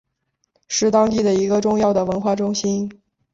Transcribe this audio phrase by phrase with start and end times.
[0.67, 2.91] 是当地的一个重要的文化中心。